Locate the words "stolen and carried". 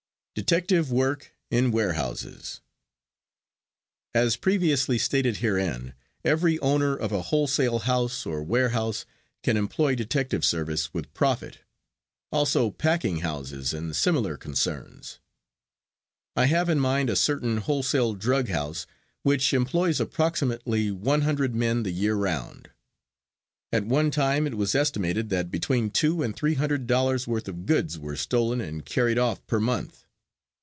28.15-29.17